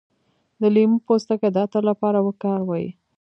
[0.59, 2.87] د لیمو پوستکی د عطر لپاره وکاروئ